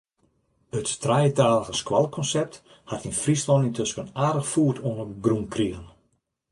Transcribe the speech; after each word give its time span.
It 0.79 0.87
trijetalige-skoallekonsept 1.03 2.55
hat 2.91 3.03
yn 3.07 3.19
Fryslân 3.21 3.67
yntusken 3.67 4.11
aardich 4.25 4.49
foet 4.53 4.77
oan 4.87 4.99
’e 5.03 5.07
grûn 5.23 5.45
krigen. 5.53 5.85